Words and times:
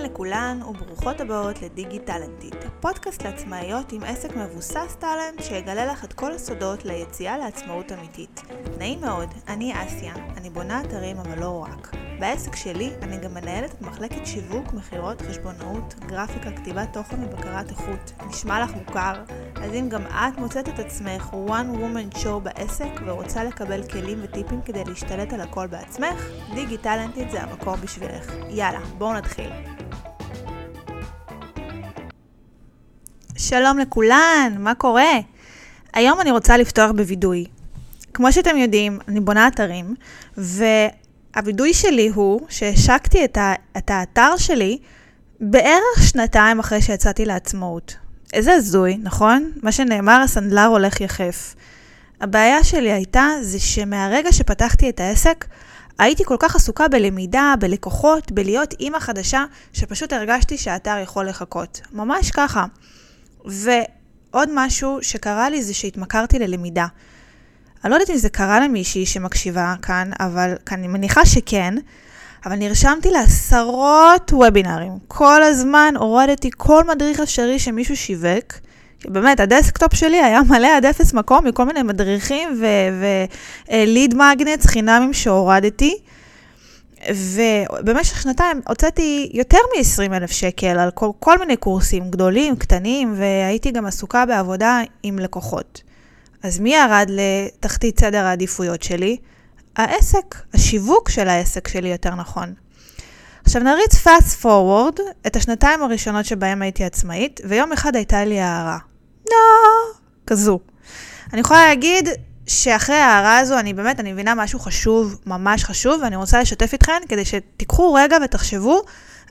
אהלן 0.00 0.12
לכולן 0.12 0.60
וברוכות 0.62 1.20
הבאות 1.20 1.62
לדיגי 1.62 1.98
טאלנטית, 1.98 2.54
הפודקאסט 2.64 3.22
לעצמאיות 3.22 3.92
עם 3.92 4.02
עסק 4.02 4.36
מבוסס 4.36 4.96
טאלנט 4.98 5.42
שיגלה 5.42 5.86
לך 5.86 6.04
את 6.04 6.12
כל 6.12 6.32
הסודות 6.32 6.84
ליציאה 6.84 7.38
לעצמאות 7.38 7.92
אמיתית. 7.92 8.42
נעים 8.78 9.00
מאוד, 9.00 9.28
אני 9.48 9.72
אסיה, 9.82 10.14
אני 10.36 10.50
בונה 10.50 10.80
אתרים 10.80 11.16
אבל 11.16 11.38
לא 11.38 11.66
רק. 11.68 11.96
בעסק 12.20 12.56
שלי 12.56 12.90
אני 13.02 13.16
גם 13.16 13.34
מנהלת 13.34 13.74
את 13.74 13.82
מחלקת 13.82 14.26
שיווק, 14.26 14.72
מכירות, 14.72 15.22
חשבונאות, 15.22 15.94
גרפיקה, 16.06 16.50
כתיבת 16.50 16.88
תוכן 16.92 17.24
ובקרת 17.24 17.70
איכות. 17.70 18.12
נשמע 18.26 18.64
לך 18.64 18.70
מוכר? 18.74 19.22
אז 19.56 19.74
אם 19.74 19.88
גם 19.88 20.02
את 20.06 20.38
מוצאת 20.38 20.68
את 20.68 20.78
עצמך 20.78 21.30
one 21.46 21.76
woman 21.76 22.16
show 22.16 22.38
בעסק 22.42 22.90
ורוצה 23.04 23.44
לקבל 23.44 23.82
כלים 23.88 24.18
וטיפים 24.22 24.62
כדי 24.62 24.84
להשתלט 24.84 25.32
על 25.32 25.40
הכל 25.40 25.66
בעצמך, 25.66 26.28
דיגי 26.54 26.78
טאלנטית 26.78 27.30
זה 27.30 27.42
המקום 27.42 27.80
בשבילך. 27.80 28.32
יאללה, 28.48 28.80
בואו 28.98 29.12
נתחיל. 29.12 29.50
שלום 33.50 33.78
לכולן, 33.78 34.56
מה 34.58 34.74
קורה? 34.74 35.18
היום 35.92 36.20
אני 36.20 36.30
רוצה 36.30 36.56
לפתוח 36.56 36.90
בווידוי. 36.90 37.44
כמו 38.14 38.32
שאתם 38.32 38.56
יודעים, 38.56 38.98
אני 39.08 39.20
בונה 39.20 39.48
אתרים, 39.48 39.94
והווידוי 40.36 41.74
שלי 41.74 42.08
הוא 42.08 42.40
שהשקתי 42.48 43.24
את, 43.24 43.36
ה- 43.36 43.54
את 43.78 43.90
האתר 43.90 44.36
שלי 44.36 44.78
בערך 45.40 46.02
שנתיים 46.02 46.58
אחרי 46.58 46.82
שיצאתי 46.82 47.24
לעצמאות. 47.24 47.96
איזה 48.32 48.52
הזוי, 48.52 48.98
נכון? 49.02 49.50
מה 49.62 49.72
שנאמר, 49.72 50.20
הסנדלר 50.24 50.66
הולך 50.66 51.00
יחף. 51.00 51.54
הבעיה 52.20 52.64
שלי 52.64 52.92
הייתה, 52.92 53.28
זה 53.42 53.60
שמהרגע 53.60 54.32
שפתחתי 54.32 54.88
את 54.88 55.00
העסק, 55.00 55.44
הייתי 55.98 56.24
כל 56.24 56.36
כך 56.38 56.56
עסוקה 56.56 56.88
בלמידה, 56.88 57.54
בלקוחות, 57.60 58.32
בלהיות 58.32 58.74
אימא 58.80 58.98
חדשה, 58.98 59.44
שפשוט 59.72 60.12
הרגשתי 60.12 60.58
שהאתר 60.58 60.98
יכול 61.02 61.28
לחכות. 61.28 61.80
ממש 61.92 62.30
ככה. 62.30 62.64
ועוד 63.44 64.48
משהו 64.54 64.98
שקרה 65.02 65.50
לי 65.50 65.62
זה 65.62 65.74
שהתמכרתי 65.74 66.38
ללמידה. 66.38 66.86
אני 67.84 67.90
לא 67.90 67.94
יודעת 67.96 68.10
אם 68.10 68.16
זה 68.16 68.28
קרה 68.28 68.60
למישהי 68.60 69.06
שמקשיבה 69.06 69.74
כאן, 69.82 70.10
אבל 70.20 70.54
אני 70.72 70.88
מניחה 70.88 71.26
שכן. 71.26 71.74
אבל 72.46 72.56
נרשמתי 72.56 73.10
לעשרות 73.10 74.32
וובינארים. 74.32 74.92
כל 75.08 75.42
הזמן 75.42 75.94
הורדתי 75.98 76.50
כל 76.56 76.84
מדריך 76.84 77.20
אפשרי 77.20 77.58
שמישהו 77.58 77.96
שיווק. 77.96 78.54
באמת, 79.04 79.40
ה 79.40 79.47
desktop 79.47 79.94
שלי 79.94 80.22
היה 80.22 80.40
מלא 80.48 80.76
עד 80.76 80.86
אפס 80.86 81.12
מקום 81.12 81.46
מכל 81.46 81.64
מיני 81.64 81.82
מדריכים 81.82 82.62
ו 83.70 83.79
lead 83.79 84.14
magnets 84.14 84.66
חינמים 84.66 85.12
שהורדתי. 85.12 85.98
ובמשך 87.08 88.22
שנתיים 88.22 88.60
הוצאתי 88.68 89.30
יותר 89.34 89.58
מ-20 89.58 90.12
אלף 90.16 90.30
שקל 90.30 90.78
על 90.78 90.90
כל, 90.90 91.10
כל 91.20 91.38
מיני 91.38 91.56
קורסים 91.56 92.10
גדולים, 92.10 92.56
קטנים, 92.56 93.14
והייתי 93.16 93.70
גם 93.70 93.86
עסוקה 93.86 94.26
בעבודה 94.26 94.80
עם 95.02 95.18
לקוחות. 95.18 95.82
אז 96.42 96.58
מי 96.58 96.74
ירד 96.74 97.06
לתחתית 97.08 98.00
סדר 98.00 98.24
העדיפויות 98.24 98.82
שלי? 98.82 99.16
העסק, 99.76 100.36
השיווק 100.54 101.08
של 101.08 101.28
העסק 101.28 101.68
שלי 101.68 101.88
יותר 101.88 102.14
נכון. 102.14 102.54
עכשיו 103.44 103.62
נריץ 103.62 103.94
fast 104.06 104.42
forward 104.42 105.00
את 105.26 105.36
השנתיים 105.36 105.82
הראשונות 105.82 106.24
שבהם 106.24 106.62
הייתי 106.62 106.84
עצמאית, 106.84 107.40
ויום 107.44 107.72
אחד 107.72 107.96
הייתה 107.96 108.24
לי 108.24 108.40
הערה. 108.40 108.78
לא, 109.30 109.36
כזו. 110.26 110.58
אני 111.32 111.40
יכולה 111.40 111.66
להגיד 111.66 112.08
שאחרי 112.50 112.96
ההערה 112.96 113.38
הזו, 113.38 113.58
אני 113.58 113.74
באמת, 113.74 114.00
אני 114.00 114.12
מבינה 114.12 114.34
משהו 114.34 114.58
חשוב, 114.58 115.18
ממש 115.26 115.64
חשוב, 115.64 116.00
ואני 116.02 116.16
רוצה 116.16 116.40
לשתף 116.40 116.72
איתכן 116.72 117.00
כדי 117.08 117.24
שתיקחו 117.24 117.94
רגע 117.94 118.16
ותחשבו, 118.24 118.80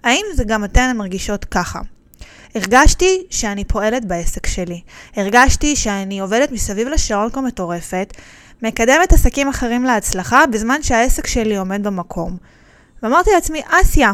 האם 0.04 0.26
זה 0.36 0.44
גם 0.44 0.64
אתן 0.64 0.98
מרגישות 0.98 1.46
ככה. 1.46 1.80
הרגשתי 2.56 3.24
שאני 3.30 3.64
פועלת 3.64 4.06
בעסק 4.06 4.48
שלי. 4.48 4.82
הרגשתי 5.16 5.76
שאני 5.76 6.20
עובדת 6.20 6.52
מסביב 6.52 6.88
לשעון 6.88 7.30
כמו 7.30 7.42
מטורפת, 7.42 8.14
מקדמת 8.64 9.14
עסקים 9.14 9.50
אחרים 9.50 9.84
להצלחה, 9.84 10.46
בזמן 10.46 10.84
שהעסק 10.84 11.28
שלי 11.28 11.58
עומד 11.58 11.88
במקום. 11.88 12.38
ואמרתי 13.04 13.30
לעצמי, 13.34 13.62
אסיה, 13.68 14.12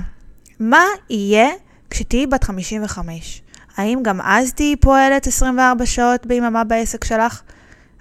מה 0.59 0.83
יהיה 1.09 1.49
כשתהיי 1.89 2.27
בת 2.27 2.43
55? 2.43 3.41
האם 3.77 3.99
גם 4.03 4.21
אז 4.21 4.53
תהיי 4.53 4.75
פועלת 4.75 5.27
24 5.27 5.85
שעות 5.85 6.25
ביממה 6.25 6.63
בעסק 6.63 7.03
שלך? 7.03 7.41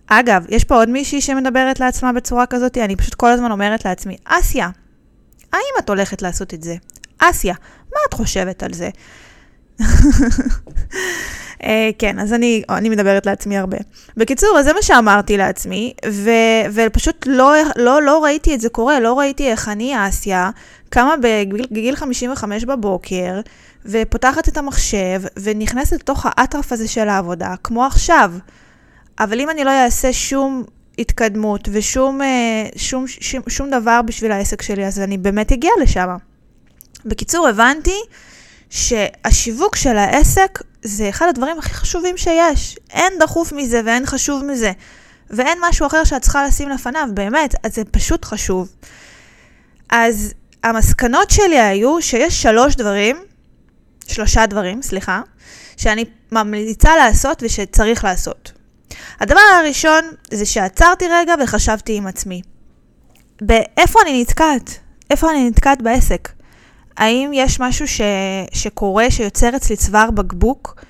אגב, 0.07 0.45
יש 0.49 0.65
פה 0.65 0.75
עוד 0.75 0.89
מישהי 0.89 1.21
שמדברת 1.21 1.81
לעצמה 1.81 2.13
בצורה 2.13 2.47
כזאת, 2.47 2.79
אני 2.79 2.97
פשוט 2.97 3.15
כל 3.15 3.31
הזמן 3.31 3.53
אומרת 3.53 3.85
לעצמי, 3.85 4.17
אסיה, 4.25 4.69
האם 5.53 5.75
את 5.79 5.89
הולכת 5.89 6.23
לעשות 6.23 6.55
את 6.55 6.63
זה? 6.63 6.75
אסיה, 7.19 7.55
מה 7.93 8.01
את 8.09 8.15
חושבת 8.15 8.63
על 8.63 8.73
זה? 8.73 8.89
uh, 9.81 9.85
כן, 11.99 12.19
אז 12.19 12.33
אני, 12.33 12.63
אני 12.69 12.89
מדברת 12.89 13.27
לעצמי 13.27 13.59
הרבה. 13.59 13.77
בקיצור, 14.17 14.59
אז 14.59 14.65
זה 14.65 14.73
מה 14.73 14.83
שאמרתי 14.83 15.37
לעצמי, 15.37 15.95
ו, 16.11 16.31
ופשוט 16.73 17.27
לא, 17.27 17.55
לא, 17.77 18.03
לא 18.03 18.25
ראיתי 18.25 18.55
את 18.55 18.61
זה 18.61 18.69
קורה, 18.69 19.01
לא 19.01 19.19
ראיתי 19.19 19.51
איך 19.51 19.69
אני, 19.69 20.09
אסיה, 20.09 20.51
קמה 20.89 21.15
בגיל 21.71 21.97
55 21.97 22.65
בבוקר, 22.65 23.41
ופותחת 23.87 24.49
את 24.49 24.57
המחשב, 24.57 25.23
ונכנסת 25.43 26.01
לתוך 26.01 26.27
האטרף 26.29 26.73
הזה 26.73 26.89
של 26.89 27.09
העבודה, 27.09 27.55
כמו 27.65 27.85
עכשיו. 27.85 28.33
אבל 29.19 29.41
אם 29.41 29.51
אני 29.51 29.65
לא 29.65 29.71
אעשה 29.71 30.13
שום 30.13 30.65
התקדמות 30.99 31.69
ושום 31.73 32.23
אה, 32.23 32.67
שום, 32.77 33.07
שום, 33.09 33.43
שום 33.49 33.71
דבר 33.71 34.03
בשביל 34.03 34.33
העסק 34.33 34.63
שלי, 34.63 34.87
אז 34.87 35.01
אני 35.01 35.19
באמת 35.19 35.53
אגיע 35.53 35.71
לשם. 35.83 36.17
בקיצור, 37.05 37.49
הבנתי 37.49 38.01
שהשיווק 38.71 39.77
של 39.77 39.97
העסק 39.97 40.59
זה 40.83 41.09
אחד 41.09 41.27
הדברים 41.29 41.59
הכי 41.59 41.75
חשובים 41.75 42.17
שיש. 42.17 42.77
אין 42.91 43.13
דחוף 43.21 43.53
מזה 43.53 43.81
ואין 43.85 44.07
חשוב 44.07 44.45
מזה. 44.45 44.73
ואין 45.31 45.59
משהו 45.63 45.87
אחר 45.87 46.05
שאת 46.05 46.23
צריכה 46.23 46.47
לשים 46.47 46.69
לפניו, 46.69 47.09
באמת, 47.15 47.55
אז 47.63 47.75
זה 47.75 47.85
פשוט 47.85 48.25
חשוב. 48.25 48.69
אז 49.91 50.35
המסקנות 50.65 51.31
שלי 51.31 51.61
היו 51.61 52.03
שיש 52.03 52.43
שלוש 52.43 52.75
דברים, 52.75 53.17
שלושה 54.07 54.47
דברים, 54.47 54.83
סליחה, 54.83 55.21
שאני 55.77 56.05
ממליצה 56.33 56.97
לעשות 56.97 57.43
ושצריך 57.43 58.05
לעשות. 58.05 58.53
הדבר 59.21 59.41
הראשון 59.61 60.05
זה 60.31 60.47
שעצרתי 60.47 61.05
רגע 61.11 61.35
וחשבתי 61.43 61.97
עם 61.97 62.07
עצמי. 62.07 62.43
באיפה 63.41 64.01
אני 64.03 64.21
נתקעת? 64.23 64.79
איפה 65.11 65.31
אני 65.31 65.49
נתקעת 65.51 65.83
בעסק? 65.83 66.29
האם 66.97 67.31
יש 67.35 67.61
משהו 67.61 67.89
ש... 67.89 68.01
שקורה, 68.53 69.11
שיוצר 69.11 69.57
אצלי 69.57 69.77
צוואר 69.77 70.11
בקבוק, 70.11 70.85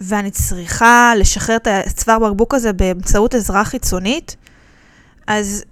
ואני 0.00 0.30
צריכה 0.30 1.12
לשחרר 1.16 1.56
את 1.56 1.66
הצוואר 1.70 2.18
בקבוק 2.18 2.54
הזה 2.54 2.72
באמצעות 2.72 3.34
עזרה 3.34 3.64
חיצונית? 3.64 4.36
אז 5.26 5.64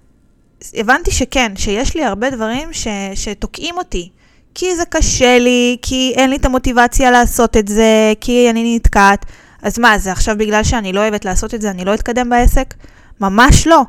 הבנתי 0.73 1.11
שכן, 1.11 1.51
שיש 1.55 1.95
לי 1.95 2.03
הרבה 2.03 2.29
דברים 2.29 2.73
ש... 2.73 2.87
שתוקעים 3.15 3.77
אותי. 3.77 4.09
כי 4.55 4.75
זה 4.75 4.85
קשה 4.85 5.39
לי, 5.39 5.77
כי 5.81 6.13
אין 6.15 6.29
לי 6.29 6.35
את 6.35 6.45
המוטיבציה 6.45 7.11
לעשות 7.11 7.57
את 7.57 7.67
זה, 7.67 8.13
כי 8.21 8.49
אני 8.49 8.75
נתקעת. 8.75 9.25
אז 9.63 9.79
מה, 9.79 9.97
זה 9.97 10.11
עכשיו 10.11 10.35
בגלל 10.37 10.63
שאני 10.63 10.93
לא 10.93 10.99
אוהבת 10.99 11.25
לעשות 11.25 11.53
את 11.53 11.61
זה, 11.61 11.71
אני 11.71 11.85
לא 11.85 11.93
אתקדם 11.93 12.29
בעסק? 12.29 12.73
ממש 13.21 13.67
לא. 13.67 13.81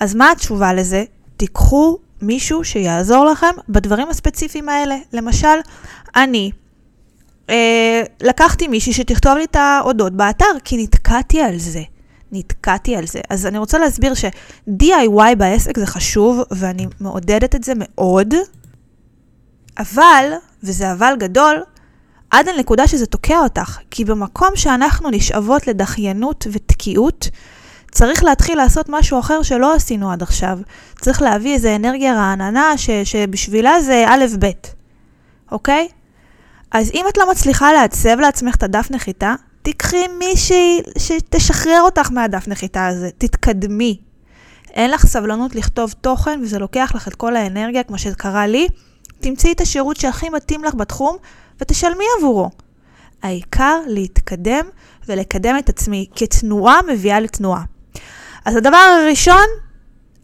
אז 0.00 0.14
מה 0.14 0.30
התשובה 0.30 0.72
לזה? 0.72 1.04
תיקחו 1.36 1.98
מישהו 2.22 2.64
שיעזור 2.64 3.24
לכם 3.24 3.54
בדברים 3.68 4.08
הספציפיים 4.08 4.68
האלה. 4.68 4.96
למשל, 5.12 5.58
אני 6.16 6.50
אה, 7.50 8.02
לקחתי 8.22 8.68
מישהי 8.68 8.92
שתכתוב 8.92 9.36
לי 9.36 9.44
את 9.44 9.56
ההודות 9.56 10.12
באתר, 10.12 10.44
כי 10.64 10.82
נתקעתי 10.82 11.40
על 11.40 11.58
זה. 11.58 11.82
נתקעתי 12.32 12.96
על 12.96 13.06
זה. 13.06 13.20
אז 13.30 13.46
אני 13.46 13.58
רוצה 13.58 13.78
להסביר 13.78 14.14
ש-DIY 14.14 15.34
בעסק 15.38 15.78
זה 15.78 15.86
חשוב, 15.86 16.40
ואני 16.50 16.86
מעודדת 17.00 17.54
את 17.54 17.64
זה 17.64 17.72
מאוד, 17.76 18.34
אבל, 19.78 20.32
וזה 20.62 20.92
אבל 20.92 21.14
גדול, 21.18 21.62
עד 22.32 22.48
הנקודה 22.48 22.88
שזה 22.88 23.06
תוקע 23.06 23.38
אותך, 23.38 23.78
כי 23.90 24.04
במקום 24.04 24.48
שאנחנו 24.54 25.10
נשאבות 25.10 25.66
לדחיינות 25.66 26.46
ותקיעות, 26.52 27.28
צריך 27.90 28.24
להתחיל 28.24 28.58
לעשות 28.58 28.86
משהו 28.88 29.18
אחר 29.18 29.42
שלא 29.42 29.74
עשינו 29.74 30.12
עד 30.12 30.22
עכשיו. 30.22 30.58
צריך 31.00 31.22
להביא 31.22 31.54
איזו 31.54 31.68
אנרגיה 31.76 32.14
רעננה 32.14 32.78
ש, 32.78 32.90
שבשבילה 32.90 33.80
זה 33.80 34.04
א' 34.08 34.24
ב', 34.38 34.50
אוקיי? 35.52 35.88
אז 36.70 36.90
אם 36.94 37.04
את 37.08 37.16
לא 37.16 37.30
מצליחה 37.30 37.72
לעצב 37.72 38.20
לעצמך 38.20 38.54
את 38.54 38.62
הדף 38.62 38.88
נחיתה, 38.90 39.34
תיקחי 39.62 40.08
מישהי 40.18 40.80
שתשחרר 40.98 41.80
אותך 41.80 42.10
מהדף 42.10 42.48
נחיתה 42.48 42.86
הזה, 42.86 43.10
תתקדמי. 43.18 44.00
אין 44.74 44.90
לך 44.90 45.06
סבלנות 45.06 45.54
לכתוב 45.54 45.94
תוכן 46.00 46.40
וזה 46.42 46.58
לוקח 46.58 46.92
לך 46.94 47.08
את 47.08 47.14
כל 47.14 47.36
האנרגיה, 47.36 47.82
כמו 47.82 47.98
שקרה 47.98 48.46
לי, 48.46 48.68
תמצאי 49.22 49.52
את 49.52 49.60
השירות 49.60 49.96
שהכי 49.96 50.28
מתאים 50.28 50.64
לך 50.64 50.74
בתחום 50.74 51.16
ותשלמי 51.60 52.04
עבורו. 52.18 52.50
העיקר 53.22 53.80
להתקדם 53.86 54.64
ולקדם 55.08 55.54
את 55.58 55.68
עצמי, 55.68 56.06
כי 56.14 56.26
תנועה 56.26 56.80
מביאה 56.88 57.20
לתנועה. 57.20 57.64
אז 58.44 58.56
הדבר 58.56 58.76
הראשון, 58.76 59.46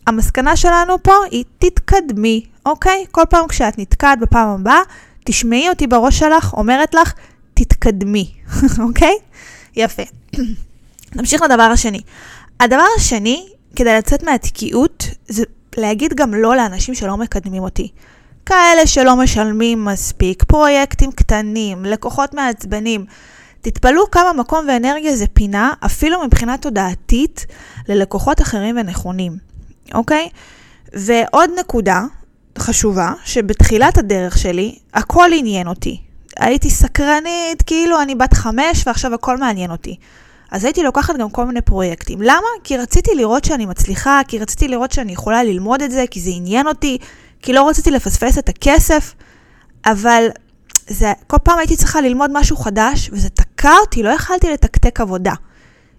המסקנה 0.07 0.57
שלנו 0.57 1.03
פה 1.03 1.13
היא 1.31 1.45
תתקדמי, 1.59 2.45
אוקיי? 2.67 3.05
כל 3.11 3.23
פעם 3.31 3.49
כשאת 3.49 3.79
נתקעת 3.79 4.19
בפעם 4.19 4.49
הבאה, 4.49 4.81
תשמעי 5.25 5.69
אותי 5.69 5.87
בראש 5.87 6.19
שלך, 6.19 6.55
אומרת 6.55 6.95
לך, 6.95 7.13
תתקדמי, 7.55 8.33
אוקיי? 8.89 9.15
יפה. 9.77 10.03
נמשיך 11.17 11.43
לדבר 11.43 11.63
השני. 11.63 12.01
הדבר 12.61 12.85
השני, 12.97 13.49
כדי 13.77 13.99
לצאת 13.99 14.23
מהתקיעות, 14.23 15.07
זה 15.29 15.43
להגיד 15.77 16.15
גם 16.15 16.35
לא 16.35 16.57
לאנשים 16.57 16.95
שלא 16.95 17.17
מקדמים 17.17 17.63
אותי. 17.63 17.89
כאלה 18.49 18.87
שלא 18.87 19.17
משלמים 19.17 19.85
מספיק, 19.85 20.45
פרויקטים 20.45 21.13
קטנים, 21.13 21.85
לקוחות 21.85 22.35
מעצבנים. 22.35 23.05
תתפלאו 23.61 24.11
כמה 24.11 24.33
מקום 24.33 24.65
ואנרגיה 24.69 25.17
זה 25.17 25.27
פינה, 25.27 25.73
אפילו 25.87 26.25
מבחינה 26.25 26.59
תודעתית, 26.59 27.47
ללקוחות 27.89 28.41
אחרים 28.43 28.77
ונכונים, 28.79 29.37
אוקיי? 29.95 30.29
ועוד 30.93 31.51
נקודה 31.59 32.03
חשובה, 32.59 33.13
שבתחילת 33.25 33.99
הדרך 33.99 34.39
שלי, 34.39 34.79
הכל 34.95 35.31
עניין 35.35 35.69
אותי. 35.69 36.01
הייתי 36.37 36.71
סקרנית, 36.71 37.63
כאילו 37.67 38.03
אני 38.03 38.15
בת 38.15 38.35
חמש 38.35 38.87
ועכשיו 38.87 39.15
הכל 39.15 39.37
מעניין 39.37 39.71
אותי. 39.71 39.97
אז 40.51 40.65
הייתי 40.65 40.83
לוקחת 40.83 41.17
גם 41.17 41.31
כל 41.31 41.45
מיני 41.45 41.61
פרויקטים. 41.61 42.23
למה? 42.23 42.49
כי 42.65 42.77
רציתי 42.77 43.11
לראות 43.15 43.45
שאני 43.45 43.67
מצליחה, 43.67 44.21
כי 44.29 44.39
רציתי 44.39 44.69
לראות 44.69 44.93
שאני 44.93 45.13
יכולה 45.13 45.45
ללמוד 45.45 45.83
את 45.83 45.91
זה, 45.91 46.05
כי 46.11 46.21
זה 46.21 46.31
עניין 46.35 46.67
אותי, 46.67 46.99
כי 47.43 47.53
לא 47.53 47.69
רציתי 47.69 47.91
לפספס 47.91 48.39
את 48.39 48.49
הכסף, 48.49 49.15
אבל 49.87 50.29
זה, 50.89 51.13
כל 51.27 51.37
פעם 51.43 51.59
הייתי 51.59 51.77
צריכה 51.77 52.01
ללמוד 52.01 52.31
משהו 52.35 52.57
חדש, 52.57 53.11
וזה 53.13 53.29
תקע 53.29 53.73
אותי, 53.81 54.03
לא 54.03 54.09
יכלתי 54.11 54.51
לתקתק 54.51 55.01
עבודה. 55.01 55.33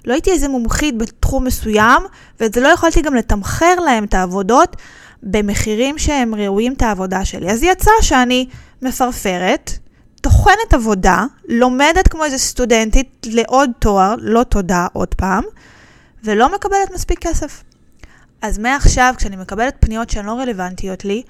לא 0.06 0.14
הייתי 0.14 0.32
איזה 0.32 0.48
מומחית 0.48 0.98
בתחום 0.98 1.44
מסוים, 1.44 2.04
ואת 2.40 2.54
זה 2.54 2.62
לא 2.62 2.68
יכולתי 2.68 3.02
גם 3.02 3.16
לתמחר 3.16 3.76
להם 3.76 4.04
את 4.04 4.14
העבודות 4.14 4.76
במחירים 5.24 5.98
שהם 5.98 6.36
ראויים 6.36 6.74
את 6.74 6.82
העבודה 6.82 7.26
שלי. 7.26 7.52
אז 7.52 7.64
יצא 7.64 7.92
שאני 8.02 8.48
מפרפרת, 8.82 9.72
טוחנת 10.22 10.74
עבודה, 10.74 11.26
לומדת 11.48 12.08
כמו 12.08 12.26
איזה 12.26 12.38
סטודנטית 12.38 13.28
לעוד 13.32 13.70
תואר, 13.80 14.16
לא 14.18 14.44
תודה 14.44 14.88
עוד 14.94 15.14
פעם, 15.14 15.44
ולא 16.24 16.56
מקבלת 16.56 16.92
מספיק 16.94 17.20
כסף. 17.20 17.64
אז 18.42 18.58
מעכשיו, 18.58 19.14
כשאני 19.18 19.36
מקבלת 19.36 19.76
פניות 19.80 20.10
שהן 20.10 20.26
לא 20.26 20.32
רלוונטיות 20.32 21.06
לי, 21.06 21.24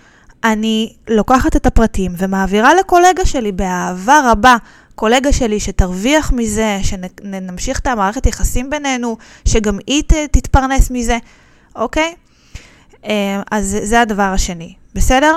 אני 0.43 0.93
לוקחת 1.07 1.55
את 1.55 1.65
הפרטים 1.65 2.11
ומעבירה 2.17 2.73
לקולגה 2.75 3.25
שלי 3.25 3.51
באהבה 3.51 4.31
רבה. 4.31 4.57
קולגה 4.95 5.33
שלי 5.33 5.59
שתרוויח 5.59 6.31
מזה, 6.31 6.79
שנמשיך 6.83 7.79
את 7.79 7.87
המערכת 7.87 8.25
יחסים 8.25 8.69
בינינו, 8.69 9.17
שגם 9.45 9.77
היא 9.87 10.03
תתפרנס 10.31 10.91
מזה, 10.91 11.17
אוקיי? 11.75 12.15
אה, 13.05 13.41
אז 13.51 13.77
זה 13.83 14.01
הדבר 14.01 14.23
השני, 14.23 14.73
בסדר? 14.95 15.35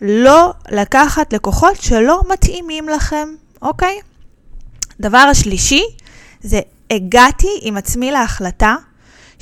לא 0.00 0.52
לקחת 0.70 1.32
לקוחות 1.32 1.82
שלא 1.82 2.22
מתאימים 2.32 2.88
לכם, 2.88 3.28
אוקיי? 3.62 3.98
דבר 5.00 5.18
השלישי, 5.18 5.82
זה 6.40 6.60
הגעתי 6.90 7.58
עם 7.62 7.76
עצמי 7.76 8.10
להחלטה 8.10 8.76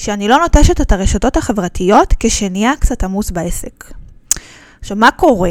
שאני 0.02 0.28
לא 0.28 0.38
נוטשת 0.38 0.80
את 0.80 0.92
הרשתות 0.92 1.36
החברתיות 1.36 2.14
כשנהיה 2.20 2.72
קצת 2.80 3.04
עמוס 3.04 3.30
בעסק. 3.30 3.92
עכשיו, 4.80 4.96
מה 4.96 5.10
קורה? 5.10 5.50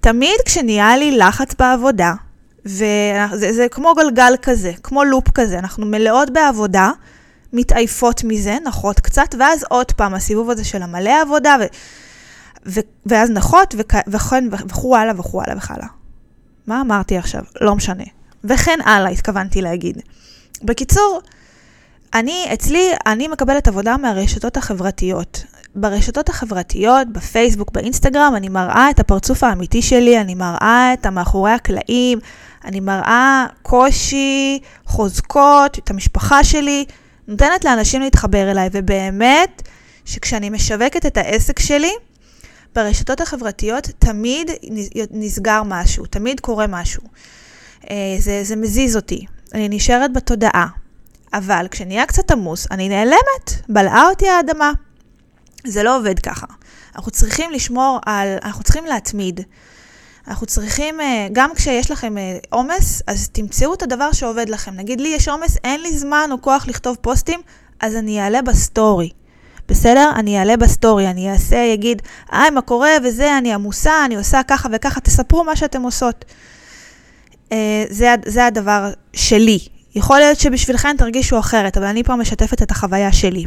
תמיד 0.00 0.40
כשנהיה 0.44 0.96
לי 0.96 1.18
לחץ 1.18 1.54
בעבודה, 1.58 2.14
וזה 2.64 3.52
זה 3.52 3.66
כמו 3.70 3.94
גלגל 3.94 4.32
כזה, 4.42 4.72
כמו 4.82 5.04
לופ 5.04 5.30
כזה, 5.30 5.58
אנחנו 5.58 5.86
מלאות 5.86 6.30
בעבודה, 6.30 6.90
מתעייפות 7.52 8.24
מזה, 8.24 8.56
נחות 8.66 9.00
קצת, 9.00 9.34
ואז 9.38 9.64
עוד 9.68 9.92
פעם 9.92 10.14
הסיבוב 10.14 10.50
הזה 10.50 10.64
של 10.64 10.82
המלא 10.82 11.22
עבודה, 11.22 11.56
ו, 11.60 11.64
ו, 12.66 12.80
ואז 13.06 13.30
נחות, 13.30 13.74
וכן, 14.06 14.48
וכו' 14.68 14.96
הלאה 14.96 15.14
וכו' 15.18 15.42
הלאה 15.42 15.56
וכו' 15.56 15.74
הלאה. 15.74 15.88
מה 16.66 16.80
אמרתי 16.80 17.18
עכשיו? 17.18 17.42
לא 17.60 17.74
משנה. 17.74 18.04
וכן 18.44 18.78
הלאה, 18.84 19.10
התכוונתי 19.10 19.62
להגיד. 19.62 20.02
בקיצור, 20.62 21.20
אני, 22.14 22.46
אצלי, 22.52 22.90
אני 23.06 23.28
מקבלת 23.28 23.68
עבודה 23.68 23.96
מהרשתות 23.96 24.56
החברתיות. 24.56 25.44
ברשתות 25.74 26.28
החברתיות, 26.28 27.08
בפייסבוק, 27.12 27.72
באינסטגרם, 27.72 28.32
אני 28.36 28.48
מראה 28.48 28.90
את 28.90 29.00
הפרצוף 29.00 29.44
האמיתי 29.44 29.82
שלי, 29.82 30.20
אני 30.20 30.34
מראה 30.34 30.90
את 30.92 31.06
המאחורי 31.06 31.50
הקלעים, 31.50 32.18
אני 32.64 32.80
מראה 32.80 33.46
קושי, 33.62 34.58
חוזקות, 34.84 35.78
את 35.78 35.90
המשפחה 35.90 36.44
שלי, 36.44 36.84
נותנת 37.28 37.64
לאנשים 37.64 38.02
להתחבר 38.02 38.50
אליי, 38.50 38.68
ובאמת, 38.72 39.62
שכשאני 40.04 40.50
משווקת 40.50 41.06
את 41.06 41.16
העסק 41.16 41.58
שלי, 41.58 41.92
ברשתות 42.74 43.20
החברתיות 43.20 43.88
תמיד 43.98 44.50
נסגר 45.10 45.62
משהו, 45.64 46.06
תמיד 46.06 46.40
קורה 46.40 46.66
משהו. 46.66 47.02
אה, 47.90 47.96
זה, 48.18 48.40
זה 48.44 48.56
מזיז 48.56 48.96
אותי, 48.96 49.26
אני 49.54 49.68
נשארת 49.68 50.12
בתודעה. 50.12 50.66
אבל 51.32 51.66
כשנהיה 51.70 52.06
קצת 52.06 52.30
עמוס, 52.30 52.66
אני 52.70 52.88
נעלמת, 52.88 53.68
בלעה 53.68 54.08
אותי 54.08 54.28
האדמה. 54.28 54.72
זה 55.66 55.82
לא 55.82 55.96
עובד 55.96 56.18
ככה. 56.18 56.46
אנחנו 56.96 57.10
צריכים 57.10 57.50
לשמור 57.50 58.00
על, 58.06 58.28
אנחנו 58.44 58.64
צריכים 58.64 58.86
להתמיד. 58.86 59.40
אנחנו 60.28 60.46
צריכים, 60.46 61.00
אה, 61.00 61.28
גם 61.32 61.50
כשיש 61.54 61.90
לכם 61.90 62.18
אה, 62.18 62.38
עומס, 62.50 63.02
אז 63.06 63.28
תמצאו 63.28 63.74
את 63.74 63.82
הדבר 63.82 64.12
שעובד 64.12 64.48
לכם. 64.48 64.74
נגיד 64.74 65.00
לי 65.00 65.08
יש 65.08 65.28
עומס, 65.28 65.56
אין 65.64 65.82
לי 65.82 65.98
זמן 65.98 66.28
או 66.32 66.42
כוח 66.42 66.68
לכתוב 66.68 66.96
פוסטים, 67.00 67.40
אז 67.80 67.96
אני 67.96 68.20
אעלה 68.20 68.42
בסטורי. 68.42 69.10
בסדר? 69.68 70.12
אני 70.16 70.38
אעלה 70.38 70.56
בסטורי, 70.56 71.08
אני 71.10 71.32
אעשה, 71.32 71.74
אגיד, 71.74 72.02
היי, 72.30 72.50
מה 72.50 72.60
קורה 72.60 72.90
וזה, 73.04 73.38
אני 73.38 73.54
עמוסה, 73.54 74.04
אני 74.04 74.16
עושה 74.16 74.42
ככה 74.42 74.68
וככה, 74.72 75.00
תספרו 75.00 75.44
מה 75.44 75.56
שאתם 75.56 75.82
עושות. 75.82 76.24
אה, 77.52 77.84
זה, 77.90 78.14
זה 78.26 78.46
הדבר 78.46 78.92
שלי. 79.12 79.58
יכול 79.98 80.18
להיות 80.18 80.38
שבשבילכם 80.40 80.94
תרגישו 80.98 81.38
אחרת, 81.38 81.76
אבל 81.76 81.86
אני 81.86 82.02
פה 82.02 82.16
משתפת 82.16 82.62
את 82.62 82.70
החוויה 82.70 83.12
שלי. 83.12 83.44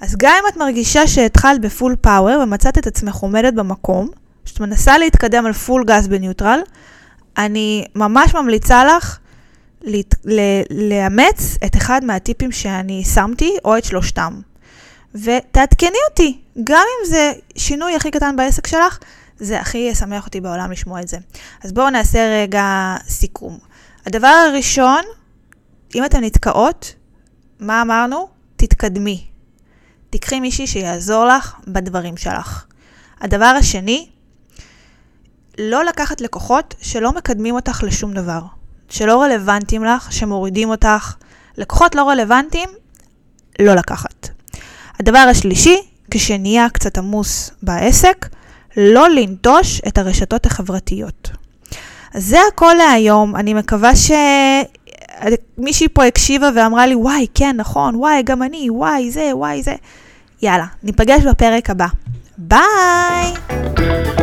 אז 0.00 0.14
גם 0.18 0.32
אם 0.42 0.48
את 0.48 0.56
מרגישה 0.56 1.06
שהתחלת 1.06 1.60
בפול 1.60 1.96
פאוור 2.00 2.40
ומצאת 2.42 2.78
את 2.78 2.86
עצמך 2.86 3.14
עומדת 3.14 3.54
במקום, 3.54 4.08
שאת 4.44 4.60
מנסה 4.60 4.98
להתקדם 4.98 5.46
על 5.46 5.52
פול 5.52 5.84
גז 5.84 6.08
בניוטרל, 6.08 6.60
אני 7.38 7.84
ממש 7.94 8.34
ממליצה 8.34 8.84
לך 8.84 9.18
לאמץ 10.70 11.56
את 11.66 11.76
אחד 11.76 12.04
מהטיפים 12.04 12.52
שאני 12.52 13.04
שמתי, 13.04 13.56
או 13.64 13.78
את 13.78 13.84
שלושתם. 13.84 14.40
ותעדכני 15.14 15.98
אותי, 16.10 16.38
גם 16.64 16.84
אם 17.00 17.10
זה 17.10 17.32
שינוי 17.56 17.96
הכי 17.96 18.10
קטן 18.10 18.36
בעסק 18.36 18.66
שלך, 18.66 18.98
זה 19.38 19.60
הכי 19.60 19.78
ישמח 19.78 20.26
אותי 20.26 20.40
בעולם 20.40 20.72
לשמוע 20.72 21.00
את 21.00 21.08
זה. 21.08 21.16
אז 21.64 21.72
בואו 21.72 21.90
נעשה 21.90 22.18
רגע 22.42 22.96
סיכום. 23.08 23.58
הדבר 24.06 24.28
הראשון, 24.48 25.02
אם 25.94 26.04
אתן 26.04 26.24
נתקעות, 26.24 26.94
מה 27.60 27.82
אמרנו? 27.82 28.28
תתקדמי. 28.56 29.26
תיקחי 30.10 30.40
מישהי 30.40 30.66
שיעזור 30.66 31.24
לך 31.24 31.54
בדברים 31.68 32.16
שלך. 32.16 32.64
הדבר 33.20 33.54
השני, 33.58 34.08
לא 35.58 35.84
לקחת 35.84 36.20
לקוחות 36.20 36.74
שלא 36.80 37.12
מקדמים 37.12 37.54
אותך 37.54 37.82
לשום 37.82 38.12
דבר, 38.14 38.40
שלא 38.88 39.22
רלוונטיים 39.22 39.84
לך, 39.84 40.12
שמורידים 40.12 40.70
אותך. 40.70 41.14
לקוחות 41.58 41.94
לא 41.94 42.08
רלוונטיים, 42.08 42.68
לא 43.58 43.74
לקחת. 43.74 44.28
הדבר 45.00 45.18
השלישי, 45.18 45.76
כשנהיה 46.10 46.68
קצת 46.68 46.98
עמוס 46.98 47.50
בעסק, 47.62 48.28
לא 48.76 49.10
לנטוש 49.10 49.80
את 49.88 49.98
הרשתות 49.98 50.46
החברתיות. 50.46 51.30
אז 52.14 52.24
זה 52.24 52.38
הכל 52.52 52.74
להיום, 52.78 53.36
אני 53.36 53.54
מקווה 53.54 53.96
שמישהי 55.58 55.88
פה 55.88 56.04
הקשיבה 56.04 56.50
ואמרה 56.54 56.86
לי, 56.86 56.94
וואי, 56.94 57.26
כן, 57.34 57.56
נכון, 57.56 57.96
וואי, 57.96 58.22
גם 58.22 58.42
אני, 58.42 58.70
וואי, 58.70 59.10
זה, 59.10 59.30
וואי, 59.32 59.62
זה. 59.62 59.74
יאללה, 60.42 60.66
ניפגש 60.82 61.22
בפרק 61.22 61.70
הבא. 61.70 61.86
ביי! 62.38 64.19